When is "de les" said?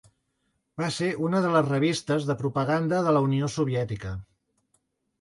1.43-1.69